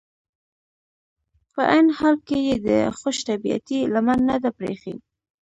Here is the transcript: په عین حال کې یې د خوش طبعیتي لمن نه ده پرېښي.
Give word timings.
په 1.53 1.61
عین 1.73 1.87
حال 1.97 2.15
کې 2.27 2.37
یې 2.47 2.55
د 2.67 2.69
خوش 2.97 3.17
طبعیتي 3.27 3.79
لمن 3.93 4.19
نه 4.29 4.35
ده 4.43 4.49
پرېښي. 4.59 4.95